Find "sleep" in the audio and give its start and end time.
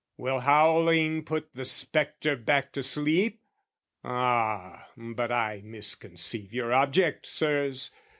2.81-3.39